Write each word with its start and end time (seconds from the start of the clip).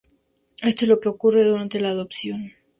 Esto 0.63 0.85
es 0.85 0.89
lo 0.89 0.99
que 0.99 1.09
ocurre 1.09 1.43
durante 1.43 1.79
la 1.79 1.89
adopción. 1.89 2.53